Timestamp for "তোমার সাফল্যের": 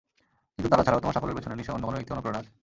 1.03-1.37